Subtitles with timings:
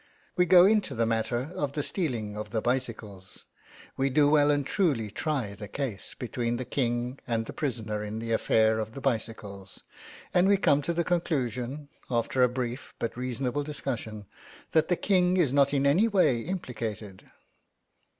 [0.35, 3.45] We go into the matter of the stealing of the bicycles.
[3.97, 8.17] We do well and truly try the case between the King and the prisoner in
[8.17, 9.83] the affair of the bicycles.
[10.33, 14.25] And we come to the conclusion, after a brief but reasonable discussion,
[14.71, 17.29] that the King is not in any way implicated.